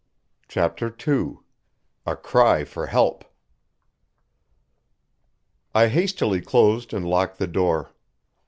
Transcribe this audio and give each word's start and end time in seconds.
CHAPTER 0.47 0.87
II 1.07 1.37
A 2.07 2.15
CRY 2.15 2.65
FOR 2.65 2.87
HELP 2.87 3.23
I 5.75 5.89
hastily 5.89 6.41
closed 6.41 6.91
and 6.91 7.05
locked 7.07 7.37
the 7.37 7.45
door. 7.45 7.93